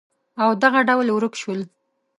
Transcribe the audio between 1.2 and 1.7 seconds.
شول